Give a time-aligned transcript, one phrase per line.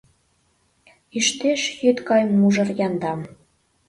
[1.17, 3.19] Ӱштеш йӱд гай мужыр яндам.